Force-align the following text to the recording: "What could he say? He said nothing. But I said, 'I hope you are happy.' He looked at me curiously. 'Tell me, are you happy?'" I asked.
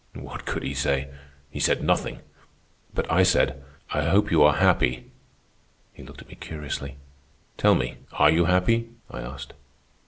"What 0.15 0.47
could 0.47 0.63
he 0.63 0.73
say? 0.73 1.09
He 1.51 1.59
said 1.59 1.83
nothing. 1.83 2.21
But 2.91 3.05
I 3.11 3.21
said, 3.21 3.63
'I 3.91 4.05
hope 4.05 4.31
you 4.31 4.41
are 4.41 4.55
happy.' 4.55 5.11
He 5.93 6.01
looked 6.01 6.23
at 6.23 6.27
me 6.27 6.33
curiously. 6.39 6.97
'Tell 7.57 7.75
me, 7.75 7.97
are 8.13 8.31
you 8.31 8.45
happy?'" 8.45 8.89
I 9.11 9.19
asked. 9.21 9.53